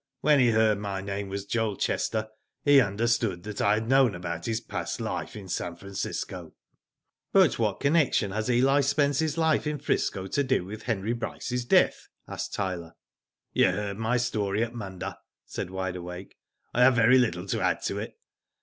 When 0.21 0.39
he 0.39 0.49
heard 0.49 0.79
my 0.79 0.99
name 0.99 1.29
was 1.29 1.45
Joel 1.45 1.75
Chester 1.75 2.29
he 2.65 2.81
understood 2.81 3.43
that 3.43 3.61
I 3.61 3.75
had 3.75 3.87
known 3.87 4.15
about 4.15 4.47
his 4.47 4.59
past 4.59 4.99
life 4.99 5.35
in 5.35 5.47
San 5.47 5.75
Francisco."" 5.75 6.55
But 7.33 7.59
what 7.59 7.79
connection 7.81 8.31
has 8.31 8.49
EH 8.49 8.81
Spence'js 8.81 9.37
life 9.37 9.67
in 9.67 9.77
'Frisco 9.77 10.25
to 10.25 10.43
do 10.43 10.65
with 10.65 10.81
Henry 10.81 11.13
Bryce's 11.13 11.65
death?" 11.65 12.07
asked 12.27 12.51
Tyler. 12.55 12.93
"You 13.53 13.67
heard 13.69 13.99
my 13.99 14.17
story 14.17 14.63
at 14.63 14.73
Munda," 14.73 15.19
said 15.45 15.69
Wide 15.69 15.97
Awake. 15.97 16.35
I 16.73 16.81
have 16.81 16.95
very 16.95 17.19
little 17.19 17.45
to 17.45 17.61
add 17.61 17.83
to 17.83 17.99
it. 17.99 18.17